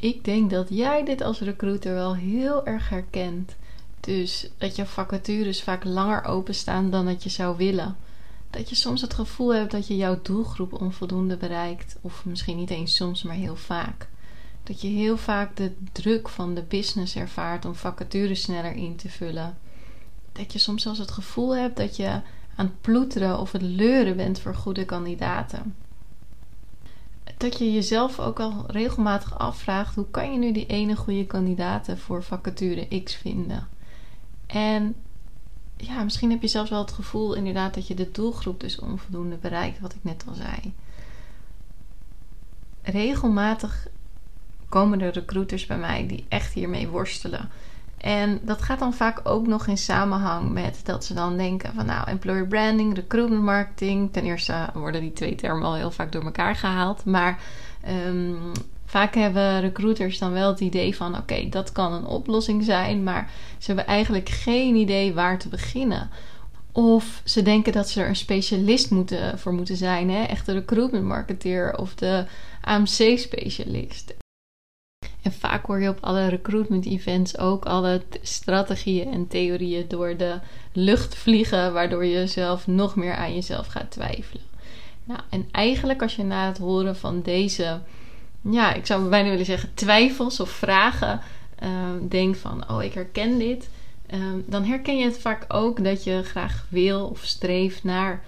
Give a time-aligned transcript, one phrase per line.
[0.00, 3.56] Ik denk dat jij dit als recruiter wel heel erg herkent.
[4.00, 7.96] Dus dat je vacatures vaak langer openstaan dan dat je zou willen.
[8.50, 11.96] Dat je soms het gevoel hebt dat je jouw doelgroep onvoldoende bereikt.
[12.00, 14.08] Of misschien niet eens soms, maar heel vaak.
[14.62, 19.08] Dat je heel vaak de druk van de business ervaart om vacatures sneller in te
[19.08, 19.58] vullen.
[20.32, 22.20] Dat je soms zelfs het gevoel hebt dat je
[22.56, 25.74] aan het ploeteren of het leuren bent voor goede kandidaten
[27.38, 31.98] dat je jezelf ook al regelmatig afvraagt: hoe kan je nu die ene goede kandidaten
[31.98, 33.68] voor vacature X vinden?
[34.46, 34.94] En
[35.76, 39.36] ja, misschien heb je zelfs wel het gevoel inderdaad dat je de doelgroep dus onvoldoende
[39.36, 40.74] bereikt, wat ik net al zei.
[42.82, 43.86] Regelmatig
[44.68, 47.50] komen er recruiters bij mij die echt hiermee worstelen.
[47.98, 51.86] En dat gaat dan vaak ook nog in samenhang met dat ze dan denken van
[51.86, 54.12] nou, employer branding, recruitment marketing.
[54.12, 57.04] Ten eerste worden die twee termen al heel vaak door elkaar gehaald.
[57.04, 57.40] Maar
[58.06, 58.52] um,
[58.84, 63.02] vaak hebben recruiters dan wel het idee van oké, dat kan een oplossing zijn.
[63.02, 66.10] Maar ze hebben eigenlijk geen idee waar te beginnen.
[66.72, 70.10] Of ze denken dat ze er een specialist moeten, voor moeten zijn.
[70.10, 70.22] Hè?
[70.22, 72.24] Echt recruitment marketeer of de
[72.60, 74.14] AMC specialist.
[75.22, 80.38] En vaak hoor je op alle recruitment events ook alle strategieën en theorieën door de
[80.72, 84.42] lucht vliegen, waardoor je zelf nog meer aan jezelf gaat twijfelen.
[85.04, 87.80] Nou, en eigenlijk als je na het horen van deze,
[88.40, 91.20] ja, ik zou bijna willen zeggen twijfels of vragen,
[91.62, 91.68] uh,
[92.08, 93.70] denkt van, oh, ik herken dit,
[94.06, 98.22] ehm, dan herken je het vaak ook dat je graag wil of streeft naar,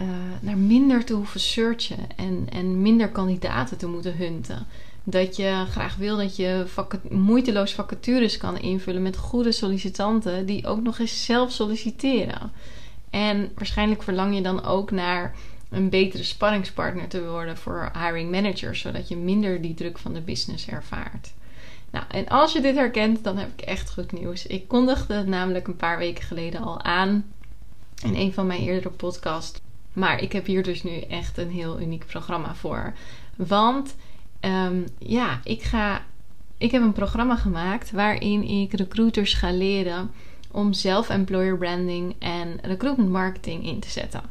[0.00, 0.08] uh,
[0.40, 4.66] naar minder te hoeven searchen en, en minder kandidaten te moeten hunten
[5.08, 6.64] dat je graag wil dat je
[7.10, 12.52] moeiteloos vacatures kan invullen met goede sollicitanten die ook nog eens zelf solliciteren.
[13.10, 15.34] En waarschijnlijk verlang je dan ook naar
[15.70, 20.20] een betere sparringspartner te worden voor hiring managers, zodat je minder die druk van de
[20.20, 21.32] business ervaart.
[21.90, 24.46] Nou, en als je dit herkent, dan heb ik echt goed nieuws.
[24.46, 27.24] Ik kondigde het namelijk een paar weken geleden al aan
[28.02, 29.60] in een van mijn eerdere podcasts.
[29.96, 32.92] Maar ik heb hier dus nu echt een heel uniek programma voor.
[33.36, 33.96] Want
[34.40, 36.04] um, ja, ik, ga,
[36.58, 40.10] ik heb een programma gemaakt waarin ik recruiters ga leren
[40.50, 44.22] om zelf employer branding en recruitment marketing in te zetten.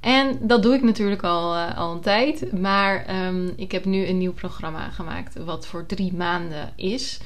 [0.00, 2.52] En dat doe ik natuurlijk al, uh, al een tijd.
[2.60, 7.20] Maar um, ik heb nu een nieuw programma gemaakt, wat voor drie maanden is.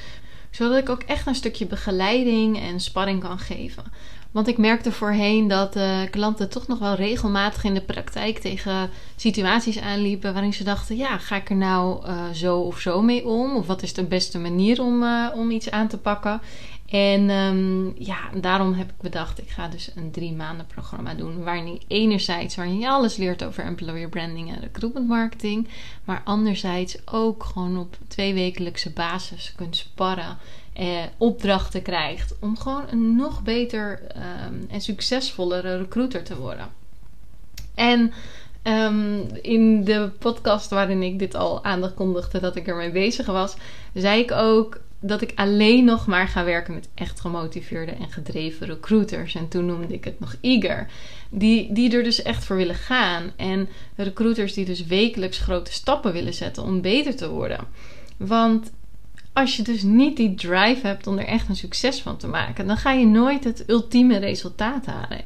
[0.50, 3.84] Zodat ik ook echt een stukje begeleiding en sparring kan geven.
[4.30, 8.90] Want ik merkte voorheen dat uh, klanten toch nog wel regelmatig in de praktijk tegen
[9.16, 13.26] situaties aanliepen waarin ze dachten: ja, ga ik er nou uh, zo of zo mee
[13.26, 13.56] om?
[13.56, 16.40] Of wat is de beste manier om, uh, om iets aan te pakken?
[16.86, 21.44] En um, ja, daarom heb ik bedacht: ik ga dus een drie maanden programma doen.
[21.44, 25.68] Waarin enerzijds waarin je alles leert over employer branding en recruitment marketing.
[26.04, 30.38] Maar anderzijds ook gewoon op tweewekelijkse basis kunt sparren
[30.76, 36.68] eh, opdrachten krijgt om gewoon een nog beter ehm, en succesvollere recruiter te worden.
[37.74, 38.12] En
[38.62, 43.54] um, in de podcast waarin ik dit al aankondigde dat ik ermee bezig was,
[43.94, 48.66] zei ik ook dat ik alleen nog maar ga werken met echt gemotiveerde en gedreven
[48.66, 49.34] recruiters.
[49.34, 50.90] En toen noemde ik het nog eager.
[51.30, 53.32] Die, die er dus echt voor willen gaan.
[53.36, 57.60] En recruiters die dus wekelijks grote stappen willen zetten om beter te worden.
[58.16, 58.70] Want
[59.36, 62.66] als je dus niet die drive hebt om er echt een succes van te maken,
[62.66, 65.24] dan ga je nooit het ultieme resultaat halen.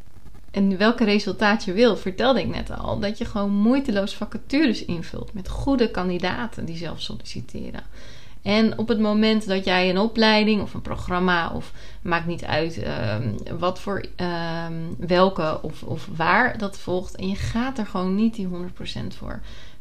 [0.51, 2.99] En welke resultaat je wil, vertelde ik net al.
[2.99, 7.83] Dat je gewoon moeiteloos vacatures invult met goede kandidaten die zelf solliciteren.
[8.43, 11.73] En op het moment dat jij een opleiding of een programma, of
[12.03, 17.35] maakt niet uit um, wat voor um, welke of, of waar dat volgt, en je
[17.37, 18.51] gaat er gewoon niet die 100%
[19.17, 19.41] voor,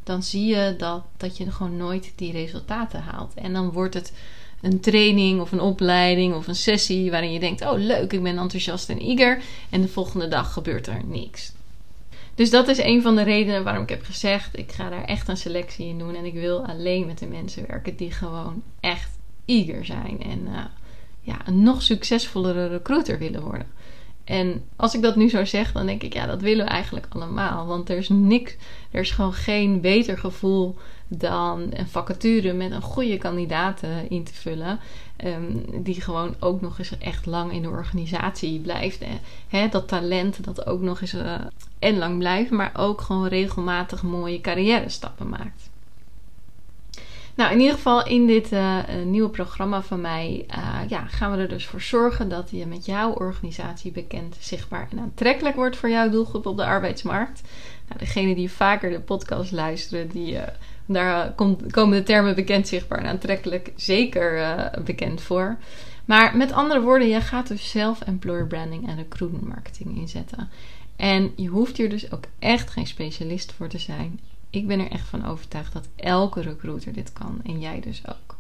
[0.09, 3.33] dan zie je dat, dat je gewoon nooit die resultaten haalt.
[3.33, 4.13] En dan wordt het
[4.61, 8.37] een training of een opleiding of een sessie waarin je denkt: oh leuk, ik ben
[8.37, 9.41] enthousiast en eager.
[9.69, 11.51] En de volgende dag gebeurt er niks.
[12.35, 15.27] Dus dat is een van de redenen waarom ik heb gezegd: ik ga daar echt
[15.27, 16.15] een selectie in doen.
[16.15, 19.11] En ik wil alleen met de mensen werken die gewoon echt
[19.45, 20.23] eager zijn.
[20.23, 20.65] En uh,
[21.21, 23.67] ja, een nog succesvollere recruiter willen worden.
[24.29, 27.05] En als ik dat nu zo zeg, dan denk ik, ja, dat willen we eigenlijk
[27.09, 27.65] allemaal.
[27.65, 28.55] Want er is niks,
[28.91, 30.75] er is gewoon geen beter gevoel
[31.07, 34.79] dan een vacature met een goede kandidaat in te vullen.
[35.15, 39.03] Ehm, die gewoon ook nog eens echt lang in de organisatie blijft.
[39.47, 41.35] Hè, dat talent dat ook nog eens uh,
[41.79, 45.68] en lang blijft, maar ook gewoon regelmatig mooie carrière stappen maakt.
[47.39, 51.37] Nou, in ieder geval in dit uh, nieuwe programma van mij uh, ja, gaan we
[51.37, 55.89] er dus voor zorgen dat je met jouw organisatie bekend, zichtbaar en aantrekkelijk wordt voor
[55.89, 57.41] jouw doelgroep op de arbeidsmarkt.
[57.87, 60.37] Nou, degene die vaker de podcast luisteren, die,
[60.85, 61.33] daar
[61.71, 65.57] komen de termen bekend, zichtbaar en aantrekkelijk zeker bekend voor.
[66.05, 70.49] Maar met andere woorden, je gaat dus zelf employer branding en recruitment marketing inzetten.
[70.95, 74.19] En je hoeft hier dus ook echt geen specialist voor te zijn
[74.49, 78.37] ik ben er echt van overtuigd dat elke recruiter dit kan en jij dus ook.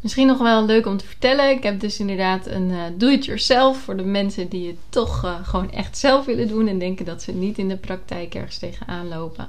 [0.00, 1.50] Misschien nog wel leuk om te vertellen.
[1.50, 5.70] Ik heb dus inderdaad een uh, do-it-yourself voor de mensen die het toch uh, gewoon
[5.70, 9.48] echt zelf willen doen en denken dat ze niet in de praktijk ergens tegenaan lopen.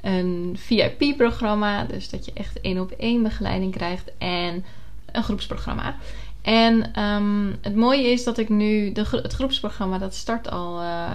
[0.00, 4.64] Een VIP-programma, dus dat je echt één op één begeleiding krijgt en
[5.12, 5.96] een groepsprogramma.
[6.42, 11.10] En um, het mooie is dat ik nu, de, het groepsprogramma dat start al uh,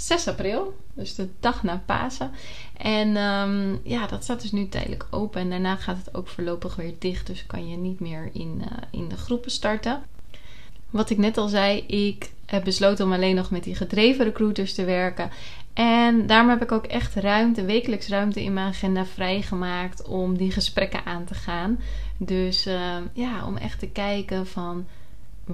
[0.00, 2.30] 6 april, dus de dag na Pasen.
[2.76, 5.40] En um, ja, dat staat dus nu tijdelijk open.
[5.40, 7.26] En daarna gaat het ook voorlopig weer dicht.
[7.26, 10.02] Dus kan je niet meer in, uh, in de groepen starten.
[10.90, 14.74] Wat ik net al zei, ik heb besloten om alleen nog met die gedreven recruiters
[14.74, 15.30] te werken.
[15.72, 20.52] En daarom heb ik ook echt ruimte, wekelijks ruimte in mijn agenda vrijgemaakt om die
[20.52, 21.80] gesprekken aan te gaan.
[22.16, 24.86] Dus uh, ja, om echt te kijken van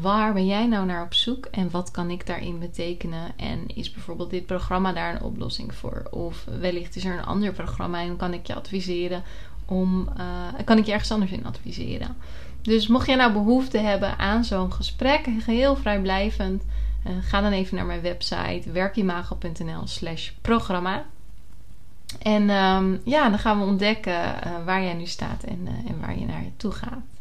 [0.01, 3.33] waar ben jij nou naar op zoek en wat kan ik daarin betekenen?
[3.37, 6.03] En is bijvoorbeeld dit programma daar een oplossing voor?
[6.11, 9.23] Of wellicht is er een ander programma en kan ik je adviseren
[9.65, 12.17] om, uh, kan ik je ergens anders in adviseren?
[12.63, 16.63] Dus mocht jij nou behoefte hebben aan zo'n gesprek, geheel vrijblijvend,
[17.07, 21.05] uh, ga dan even naar mijn website werkimago.nl slash programma.
[22.23, 26.19] En um, ja, dan gaan we ontdekken uh, waar jij nu staat en, en waar
[26.19, 27.16] je naar toe gaat.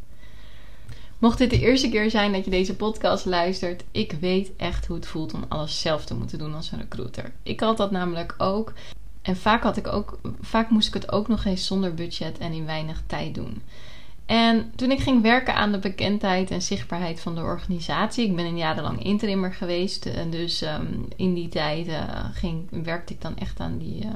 [1.20, 4.96] Mocht dit de eerste keer zijn dat je deze podcast luistert, ik weet echt hoe
[4.96, 7.32] het voelt om alles zelf te moeten doen als een recruiter.
[7.44, 8.74] Ik had dat namelijk ook.
[9.22, 12.52] En vaak, had ik ook, vaak moest ik het ook nog eens zonder budget en
[12.52, 13.62] in weinig tijd doen.
[14.26, 18.46] En toen ik ging werken aan de bekendheid en zichtbaarheid van de organisatie, ik ben
[18.46, 23.38] een jarenlang interimmer geweest, en dus um, in die tijd uh, ging, werkte ik dan
[23.38, 24.12] echt aan die, uh,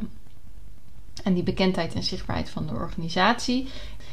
[1.23, 3.67] aan die bekendheid en zichtbaarheid van de organisatie.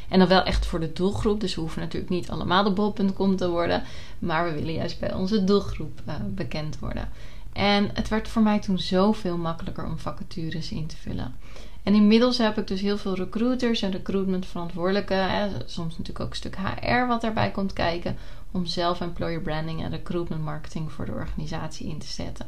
[0.07, 1.39] En dan wel echt voor de doelgroep.
[1.39, 3.83] Dus we hoeven natuurlijk niet allemaal de bol.com te worden.
[4.19, 7.09] Maar we willen juist bij onze doelgroep uh, bekend worden.
[7.53, 11.35] En het werd voor mij toen zoveel makkelijker om vacatures in te vullen.
[11.83, 15.29] En inmiddels heb ik dus heel veel recruiters en recruitment verantwoordelijken.
[15.29, 18.17] Hè, soms natuurlijk ook een stuk HR wat daarbij komt kijken.
[18.51, 22.45] Om zelf employer branding en recruitment marketing voor de organisatie in te zetten.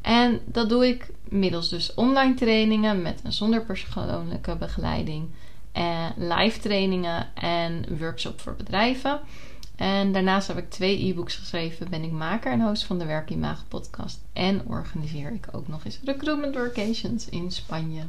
[0.00, 5.28] En dat doe ik middels dus online trainingen met een zonder persoonlijke begeleiding
[5.76, 9.20] uh, live trainingen en workshop voor bedrijven.
[9.76, 11.90] En daarnaast heb ik twee e-books geschreven.
[11.90, 14.20] Ben ik maker en host van de Werkimago podcast.
[14.32, 18.02] En organiseer ik ook nog eens recruitment workations in Spanje.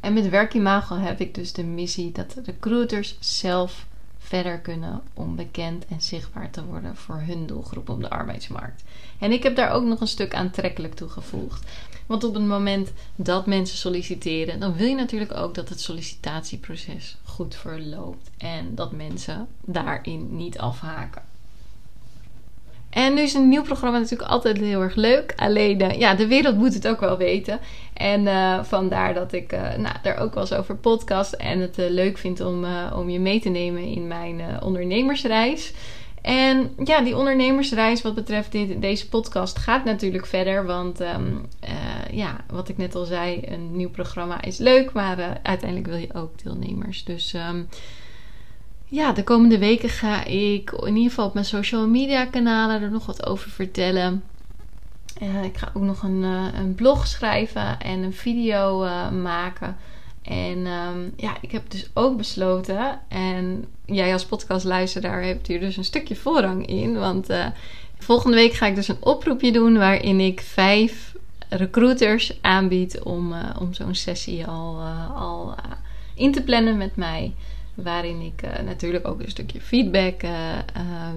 [0.00, 3.86] En met Werkimago heb ik dus de missie dat recruiters zelf
[4.26, 8.84] verder kunnen om bekend en zichtbaar te worden voor hun doelgroep op de arbeidsmarkt.
[9.18, 11.70] En ik heb daar ook nog een stuk aantrekkelijk toegevoegd.
[12.06, 17.16] Want op het moment dat mensen solliciteren, dan wil je natuurlijk ook dat het sollicitatieproces
[17.24, 21.22] goed verloopt en dat mensen daarin niet afhaken.
[22.96, 25.32] En nu is een nieuw programma natuurlijk altijd heel erg leuk.
[25.36, 27.60] Alleen, uh, ja, de wereld moet het ook wel weten.
[27.94, 31.76] En uh, vandaar dat ik uh, nou, daar ook wel eens over podcast en het
[31.76, 35.72] leuk vind om, om je mee te nemen in mijn ondernemersreis.
[36.22, 40.66] En ja, die ondernemersreis wat betreft dit, deze podcast gaat natuurlijk verder.
[40.66, 41.08] Want uh,
[42.10, 44.92] ja, wat ik net al zei, een nieuw programma is leuk.
[44.92, 47.04] Maar uiteindelijk wil je ook deelnemers.
[47.04, 47.68] Dus um,
[48.88, 52.90] ja, de komende weken ga ik in ieder geval op mijn social media kanalen er
[52.90, 54.22] nog wat over vertellen.
[55.22, 58.78] Uh, ik ga ook nog een, een blog schrijven en een video
[59.10, 59.76] maken.
[60.22, 65.76] En um, ja, ik heb dus ook besloten, en jij als podcastluisteraar hebt hier dus
[65.76, 66.98] een stukje voorrang in.
[66.98, 67.28] Want
[67.98, 71.14] volgende week ga ik dus een oproepje doen waarin ik vijf
[71.48, 74.80] recruiters aanbied om, om zo'n sessie al,
[75.14, 75.54] al
[76.14, 77.34] in te plannen met mij.
[77.76, 80.20] Waarin ik natuurlijk ook een stukje feedback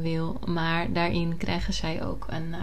[0.02, 0.40] wil.
[0.46, 2.56] Maar daarin krijgen zij ook een,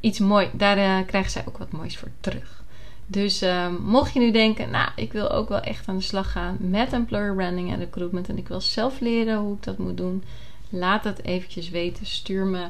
[0.00, 0.48] iets mooi.
[0.52, 2.62] Daar krijgen zij ook wat moois voor terug.
[3.06, 3.44] Dus
[3.80, 6.92] mocht je nu denken, nou, ik wil ook wel echt aan de slag gaan met
[6.92, 10.22] employer branding en recruitment en ik wil zelf leren hoe ik dat moet doen,
[10.68, 12.06] laat het eventjes weten.
[12.06, 12.68] Stuur me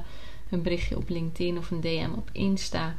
[0.50, 2.94] een berichtje op LinkedIn of een DM op Insta.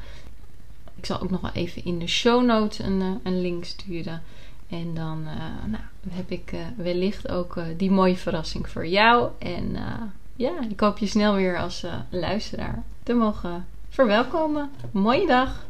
[0.96, 4.22] Ik zal ook nog wel even in de show notes een, eh, een link sturen.
[4.70, 5.24] En dan
[5.65, 9.29] nou, heb ik wellicht ook die mooie verrassing voor jou.
[9.39, 9.77] En
[10.36, 14.70] ja, ik hoop je snel weer als luisteraar te mogen verwelkomen.
[14.91, 15.65] Mooie dag!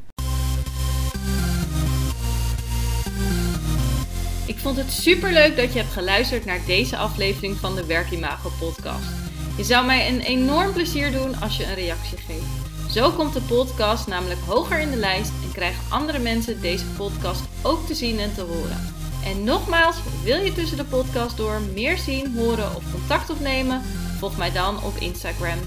[4.46, 8.50] Ik vond het super leuk dat je hebt geluisterd naar deze aflevering van de Werkimago
[8.60, 9.10] podcast.
[9.58, 12.83] Je zou mij een enorm plezier doen als je een reactie geeft.
[12.94, 17.42] Zo komt de podcast namelijk hoger in de lijst en krijgen andere mensen deze podcast
[17.62, 18.94] ook te zien en te horen.
[19.26, 23.82] En nogmaals, wil je tussen de podcast door meer zien, horen of contact opnemen?
[24.20, 25.58] Volg mij dan op Instagram,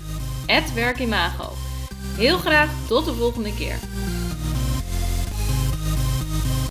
[0.74, 1.52] werkimago.
[2.16, 3.78] Heel graag tot de volgende keer.